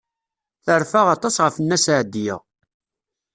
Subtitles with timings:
[0.65, 2.37] Terfa aṭas ɣef Nna Seɛdiya.